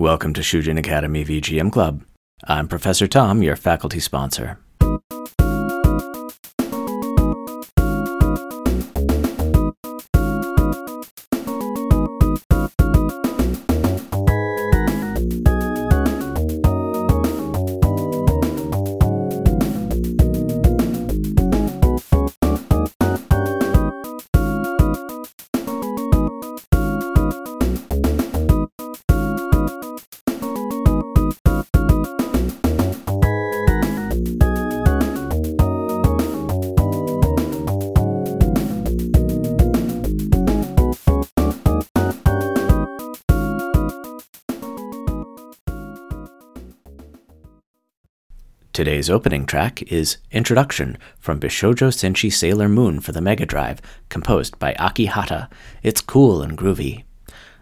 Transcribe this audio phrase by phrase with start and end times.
[0.00, 2.04] Welcome to Shujin Academy VGM Club.
[2.44, 4.58] I'm Professor Tom, your faculty sponsor.
[49.00, 54.58] Today's opening track is Introduction from Bishoujo Senshi Sailor Moon for the Mega Drive, composed
[54.58, 55.48] by Aki Hata.
[55.82, 57.04] It's cool and groovy.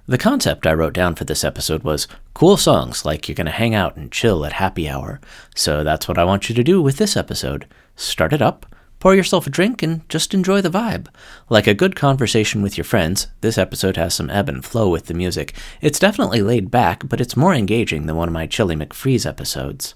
[0.09, 3.52] The concept I wrote down for this episode was cool songs like you're going to
[3.52, 5.20] hang out and chill at happy hour.
[5.55, 7.69] So that's what I want you to do with this episode.
[7.95, 8.67] Start it up,
[8.98, 11.06] pour yourself a drink, and just enjoy the vibe.
[11.48, 15.06] Like a good conversation with your friends, this episode has some ebb and flow with
[15.06, 15.55] the music.
[15.80, 19.95] It's definitely laid back, but it's more engaging than one of my Chili McFreeze episodes.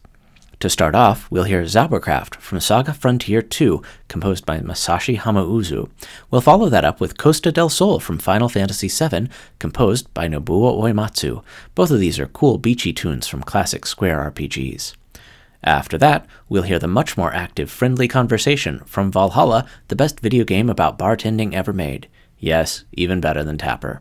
[0.62, 5.90] To start off, we'll hear Zauberkraft from Saga Frontier 2, composed by Masashi Hamauzu.
[6.30, 10.80] We'll follow that up with Costa del Sol from Final Fantasy VII, composed by Nobuo
[10.80, 11.42] Uematsu.
[11.74, 14.94] Both of these are cool beachy tunes from classic Square RPGs.
[15.64, 20.20] After that, we'll hear the much more active, friendly conversation from VA-11 Hall-A, the best
[20.20, 22.06] video game about bartending ever made.
[22.38, 24.00] Yes, even better than Tapper.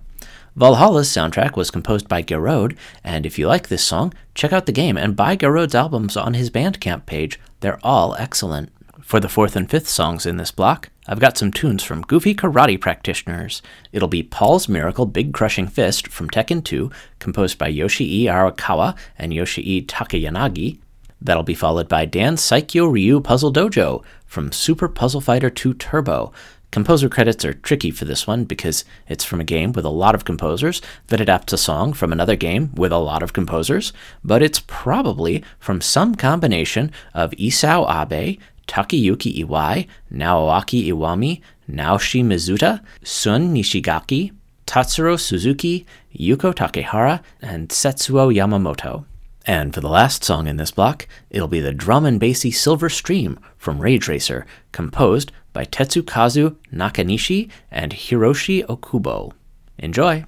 [0.54, 4.66] VA-11 Hall-A's soundtrack was composed by Garoad, and if you like this song, check out
[4.66, 7.40] the game and buy Garoad's albums on his Bandcamp page.
[7.62, 8.70] They're all excellent.
[9.02, 12.36] For the fourth and fifth songs in this block, I've got some tunes from Goofy
[12.36, 13.62] Karate Practitioners.
[13.94, 19.32] It'll be Paul's Miracle Big Crushing Fist from Tekken 2, composed by Yoshie Arakawa and
[19.32, 20.80] Yoshie Takayanagi.
[21.22, 26.34] That'll be followed by Dan's Saikyo Ryu Puzzle Dojo from Super Puzzle Fighter 2 Turbo,
[26.72, 30.16] Composer credits are tricky for this one because it's from a game with a lot
[30.16, 33.92] of composers that adapts a song from another game with a lot of composers,
[34.24, 38.40] but it's probably from some combination of Isao Abe,
[38.70, 44.32] Takayuki Iwai, Naoaki Iwami, Naoshi Mizuta, Shun Nishigaki,
[44.66, 45.86] Tatsuro Suzuki,
[46.18, 49.04] Yuko Takehara, and Setsuo Yamamoto.
[49.46, 52.88] And for the last song in this block, it'll be the drum and bassy Silver
[52.88, 59.34] Stream from Rage Racer, composed by Tetsukazu Nakanishi and Hiroshi Okubo.
[59.78, 60.26] Enjoy!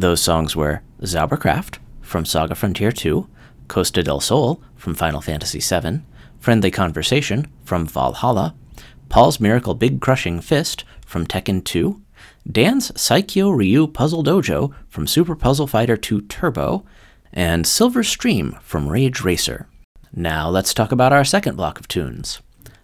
[0.00, 3.28] Those songs were Zauberkraft from Saga Frontier 2,
[3.68, 6.00] Costa del Sol from Final Fantasy VII,
[6.38, 8.54] Friendly Conversation from VA-11 Hall-A,
[9.10, 12.00] Paul's Miracle Big Crushing Fist from Tekken 2,
[12.50, 16.82] Dan's Saikyo Ryu Puzzle Dojo from Super Puzzle Fighter 2 Turbo,
[17.30, 19.68] and Silver Stream from Rage Racer.
[20.14, 22.40] Now let's talk about our second block of tunes.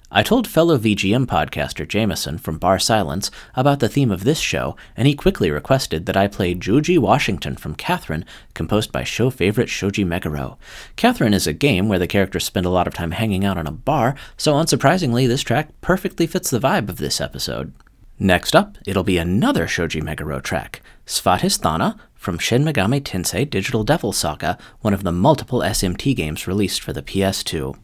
[0.09, 5.09] I told fellow VGM podcaster Jameson from barSILENCE about the theme of this show, and
[5.09, 10.05] he quickly requested that I play Joji Washington from Catherine, composed by show favorite Shoji
[10.05, 10.59] Meguro.
[10.95, 13.67] Catherine is a game where the characters spend a lot of time hanging out in
[13.67, 17.73] a bar, so unsurprisingly, this track perfectly fits the vibe of this episode.
[18.17, 24.13] Next up, it'll be another Shoji Meguro track, Svadhisthana from Shin Megami Tensei Digital Devil
[24.13, 27.77] Saga, one of the multiple SMT games released for the PS2.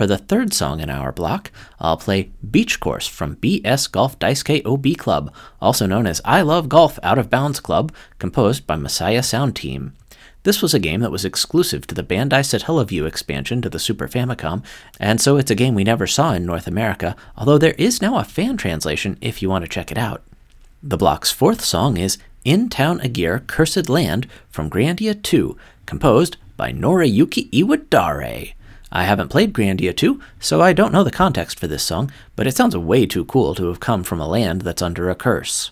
[0.00, 4.64] For the third song in our block, I'll play Beach Course from BS Golf Daisuki
[4.64, 9.22] OB Club, also known as I Love Golf Out of Bounds Club, composed by Messiah
[9.22, 9.92] Sound Team.
[10.44, 14.08] This was a game that was exclusive to the Bandai Satellaview expansion to the Super
[14.08, 14.64] Famicom,
[14.98, 18.16] and so it's a game we never saw in North America, although there is now
[18.16, 20.22] a fan translation if you want to check it out.
[20.82, 26.72] The block's fourth song is In Town Agir Cursed Land from Grandia 2, composed by
[26.72, 28.54] Noriyuki Iwadare.
[28.92, 32.46] I haven't played Grandia 2, so I don't know the context for this song, but
[32.46, 35.70] it sounds way too cool to have come from a land that's under a curse.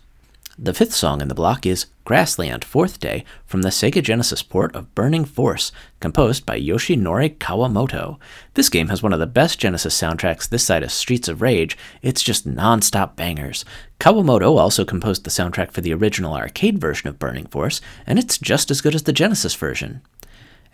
[0.60, 4.74] The fifth song in the block is Grassland Fourth Day from the Sega Genesis port
[4.74, 8.18] of Burning Force, composed by Yoshinori Kawamoto.
[8.54, 11.78] This game has one of the best Genesis soundtracks this side of Streets of Rage.
[12.02, 13.64] It's just non stop bangers.
[14.00, 18.36] Kawamoto also composed the soundtrack for the original arcade version of Burning Force, and it's
[18.36, 20.02] just as good as the Genesis version.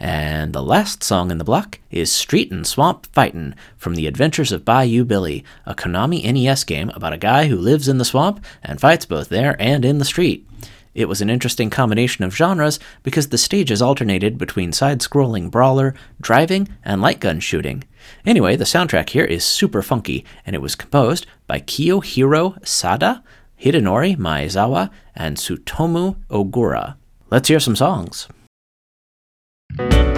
[0.01, 4.53] And the last song in the block is Street and Swamp Fightin' from The Adventures
[4.53, 8.45] of Bayou Billy, a Konami NES game about a guy who lives in the swamp
[8.63, 10.47] and fights both there and in the street.
[10.95, 15.95] It was an interesting combination of genres because the stages alternated between side scrolling brawler,
[16.21, 17.83] driving, and light gun shooting.
[18.25, 23.25] Anyway, the soundtrack here is super funky, and it was composed by Kiyohiro Sada,
[23.61, 26.95] Hidenori Maezawa, and Tsutomu Ogura.
[27.31, 28.29] Let's hear some songs.
[29.77, 30.14] Thank you.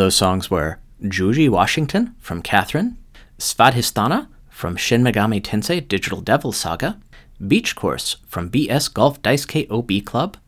[0.00, 2.96] Those songs were Juji Washington from Catherine,
[3.38, 6.98] Svadhisthana from Shin Megami Tensei Digital Devil Saga,
[7.46, 10.38] Beach Course from BS Golf Daisuki KOB Club,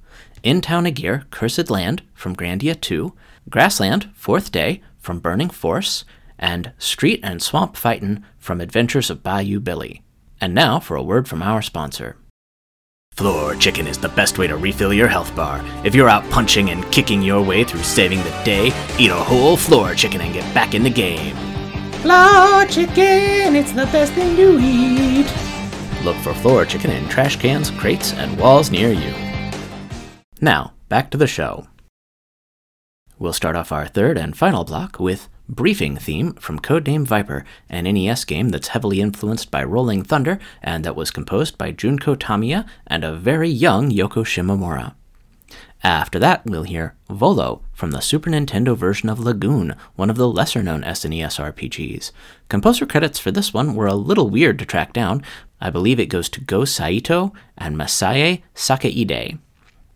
[0.43, 3.13] In Town Agir Cursed Land from Grandia 2,
[3.51, 6.07] Grassland Fourth Day from Burning Force,
[6.39, 10.01] and Street and Swamp Fightin' from Adventures of Bayou Billy.
[10.41, 12.17] And now for a word from our sponsor.
[13.17, 15.63] Floor Chicken is the best way to refill your health bar.
[15.85, 19.57] If you're out punching and kicking your way through saving the day, eat a whole
[19.57, 21.37] Floor Chicken and get back in the game.
[22.01, 25.27] Floor Chicken, it's the best thing to eat.
[26.03, 29.13] Look for Floor Chicken in trash cans, crates, and walls near you.
[30.41, 31.69] Now, back to the show.
[33.19, 37.85] We'll start off our third and final block with Briefing theme from Codename Viper, an
[37.85, 42.65] NES game that's heavily influenced by Rolling Thunder and that was composed by Junko Tamiya
[42.87, 44.95] and a very young Yoko Shimomura.
[45.85, 50.29] After that, we'll hear Volo from the Super Nintendo version of Lagoon, one of the
[50.29, 52.13] lesser known SNES RPGs.
[52.49, 55.25] Composer credits for this one were a little weird to track down.
[55.61, 59.39] I believe it goes to Go Saito and Masaie Sakeide.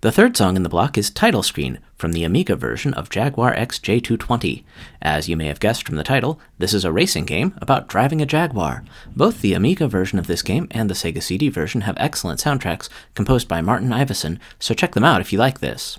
[0.06, 3.52] The third song in the block is Title Screen from the Amiga version of Jaguar
[3.56, 4.62] XJ220.
[5.02, 8.22] As you may have guessed from the title, this is a racing game about driving
[8.22, 8.84] a Jaguar.
[9.16, 12.88] Both the Amiga version of this game and the Sega CD version have excellent soundtracks
[13.14, 15.98] composed by Martin Iveson, so check them out if you like this.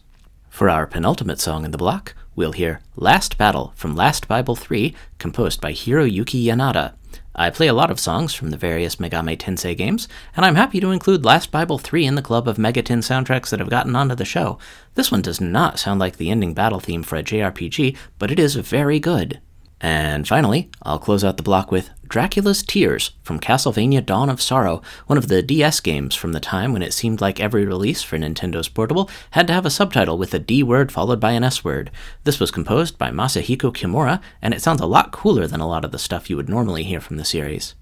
[0.50, 4.96] For our penultimate song in the block, we'll hear Last Battle from Last Bible 3,
[5.20, 6.94] composed by Hiroyuki Yanada.
[7.40, 10.80] I play a lot of songs from the various Megami Tensei games, and I'm happy
[10.80, 14.16] to include Last Bible 3 in the club of Megaten soundtracks that have gotten onto
[14.16, 14.58] the show.
[14.96, 18.40] This one does not sound like the ending battle theme for a JRPG, but it
[18.40, 19.40] is very good.
[19.80, 24.82] And finally, I'll close out the block with Dracula's Tears from Castlevania Dawn of Sorrow,
[25.06, 28.18] one of the DS games from the time when it seemed like every release for
[28.18, 31.64] Nintendo's Portable had to have a subtitle with a D word followed by an S
[31.64, 31.92] word.
[32.24, 35.86] This was composed by Masahiko Kimura, and it sounds a lot cooler than a lot
[35.86, 37.76] of the stuff you would normally hear from the series.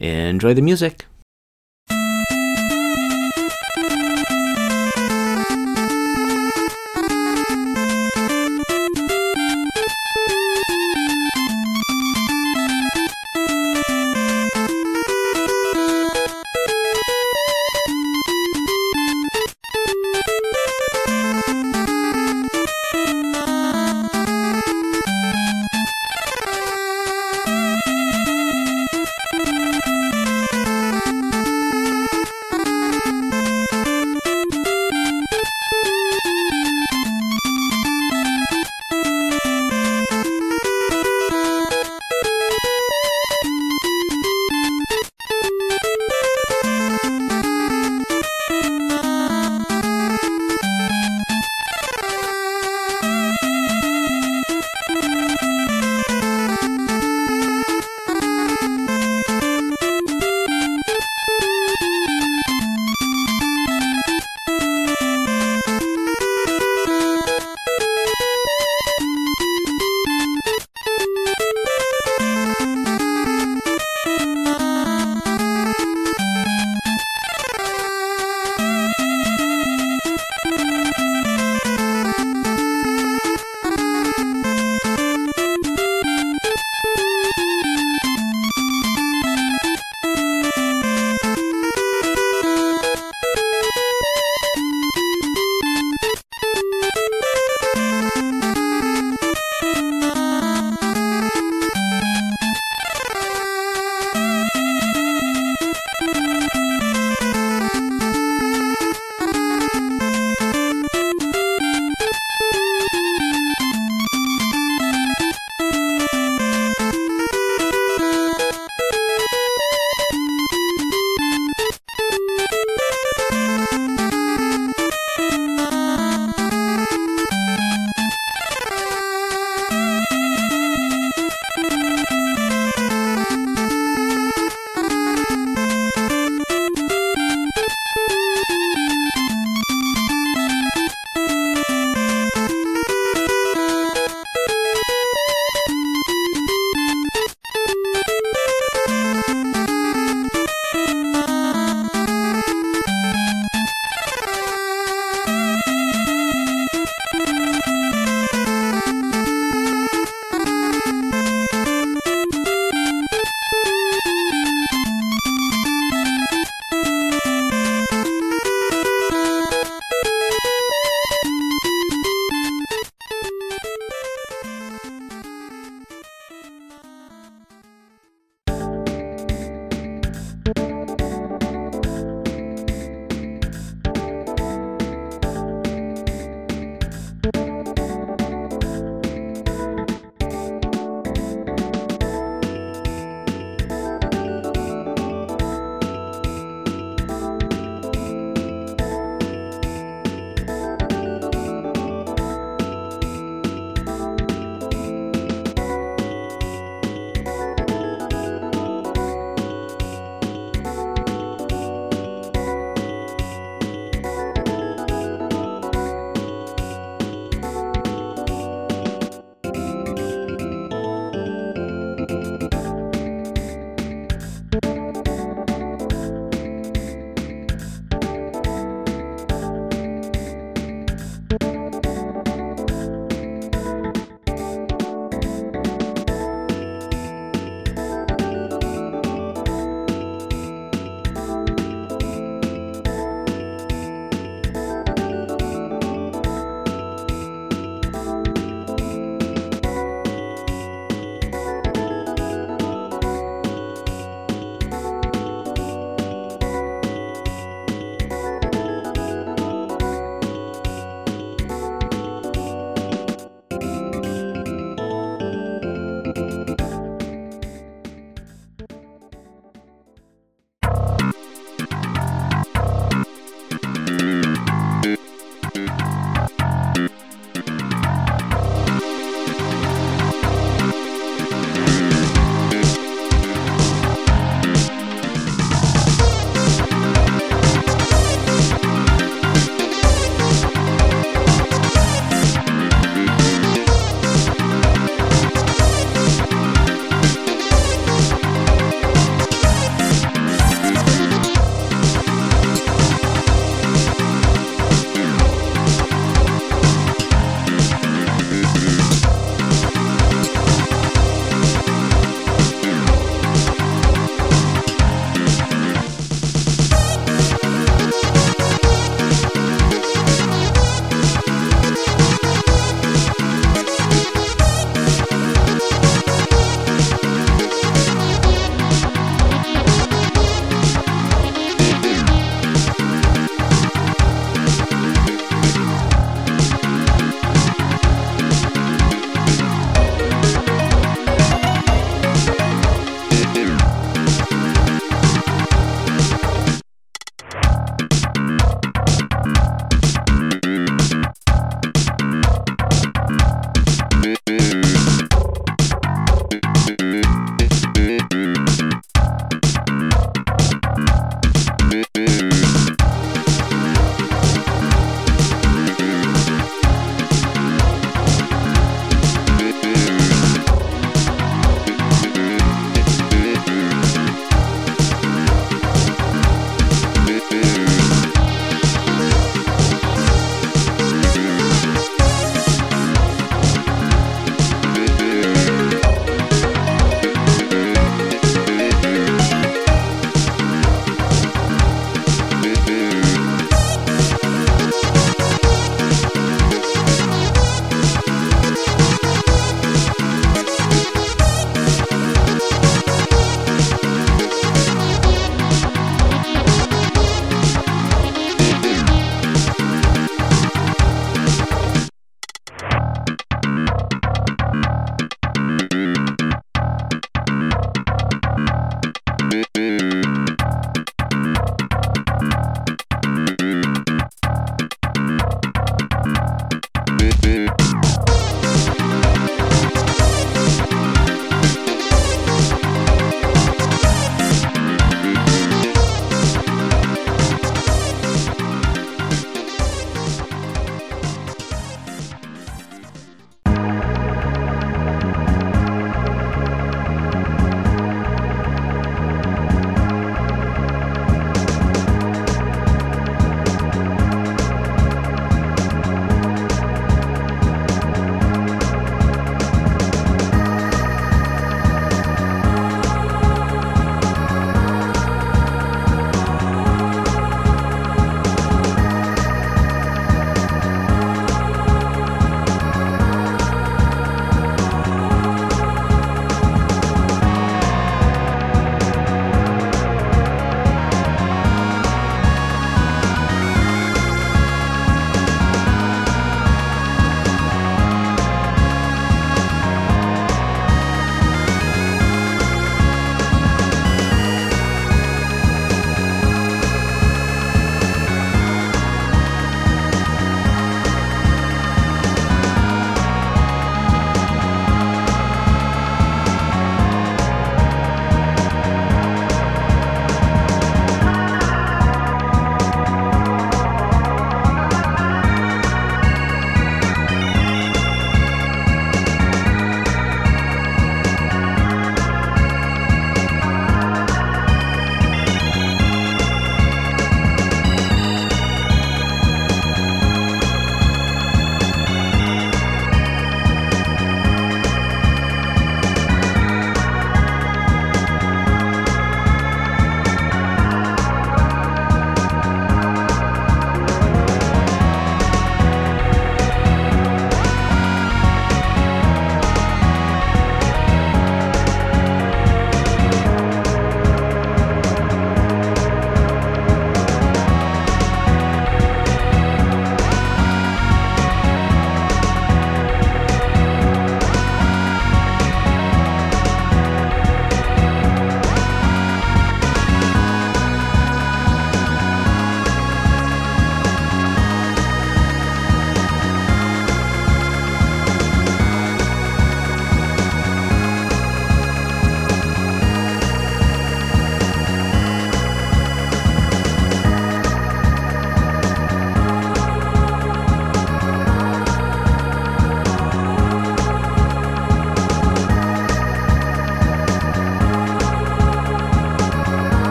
[0.00, 1.06] Enjoy the music!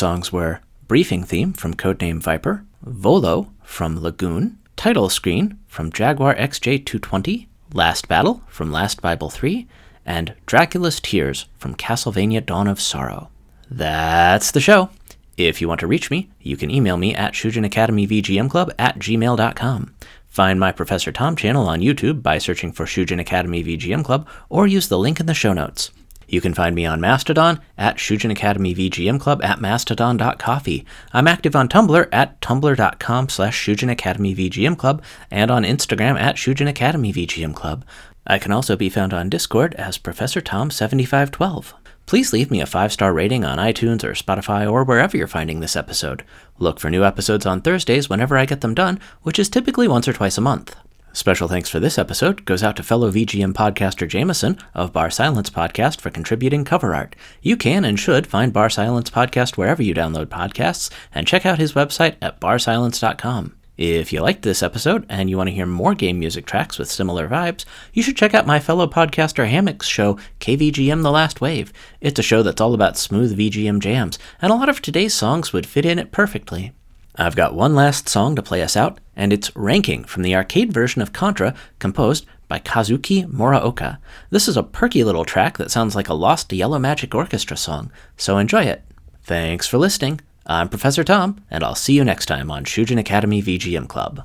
[0.00, 7.48] Songs were Briefing Theme from Codename Viper, Volo from Lagoon, Title Screen from Jaguar XJ220,
[7.74, 9.68] Last Battle from Last Bible 3,
[10.06, 13.28] and Dracula's Tears from Castlevania Dawn of Sorrow.
[13.70, 14.88] That's the show.
[15.36, 19.94] If you want to reach me, you can email me at shujinacademyvgmclub at gmail.com.
[20.28, 24.66] Find my Professor Tom channel on YouTube by searching for Shujin Academy VGM Club or
[24.66, 25.90] use the link in the show notes.
[26.30, 30.86] You can find me on Mastodon at Shujin Academy VGM Club at mastodon.coffee.
[31.12, 36.36] I'm active on Tumblr at tumblr.com slash Shujin Academy VGM Club and on Instagram at
[36.36, 37.84] Shujin Academy VGM Club.
[38.28, 41.74] I can also be found on Discord as Professor Tom 7512.
[42.06, 45.58] Please leave me a five star rating on iTunes or Spotify or wherever you're finding
[45.58, 46.24] this episode.
[46.60, 50.06] Look for new episodes on Thursdays whenever I get them done, which is typically once
[50.06, 50.76] or twice a month.
[51.12, 56.00] Special thanks for this episode goes out to fellow VGM podcaster Jameson of barSILENCE Podcast
[56.00, 57.16] for contributing cover art.
[57.42, 61.72] You can and should find barSILENCE Podcast wherever you download podcasts and check out his
[61.72, 63.56] website at barsilence.com.
[63.76, 66.90] If you liked this episode and you want to hear more game music tracks with
[66.90, 71.72] similar vibes, you should check out my fellow podcaster Hammock's show, KVGM The Last Wave.
[72.00, 75.52] It's a show that's all about smooth VGM jams, and a lot of today's songs
[75.52, 76.72] would fit in it perfectly.
[77.16, 80.72] I've got one last song to play us out, and it's Ranking from the arcade
[80.72, 83.98] version of Contra, composed by Kazuki Muraoka.
[84.30, 87.90] This is a perky little track that sounds like a lost Yellow Magic Orchestra song,
[88.16, 88.82] so enjoy it.
[89.22, 90.20] Thanks for listening.
[90.46, 94.24] I'm Professor Tom, and I'll see you next time on Shujin Academy VGM Club.